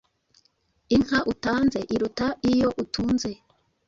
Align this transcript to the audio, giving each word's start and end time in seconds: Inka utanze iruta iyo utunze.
Inka 0.95 1.19
utanze 1.31 1.79
iruta 1.93 2.27
iyo 2.51 2.69
utunze. 2.83 3.31